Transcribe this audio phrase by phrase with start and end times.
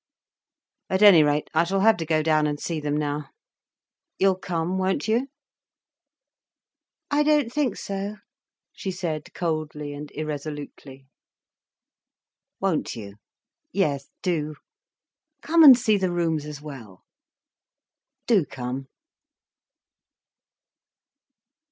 [0.89, 3.27] At any rate, I shall have to go down and see them now.
[4.17, 5.27] You'll come, won't you?"
[7.11, 8.15] "I don't think so,"
[8.73, 11.05] she said coldly and irresolutely.
[12.59, 13.17] "Won't you?
[13.71, 14.55] Yes do.
[15.43, 17.03] Come and see the rooms as well.
[18.25, 18.87] Do come."